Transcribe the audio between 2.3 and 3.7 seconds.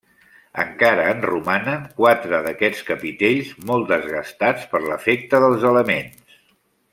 d'aquests capitells,